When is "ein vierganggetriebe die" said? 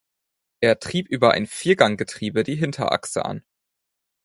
1.33-2.55